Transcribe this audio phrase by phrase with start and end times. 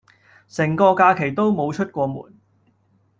[0.47, 2.35] 成個假期都無出過門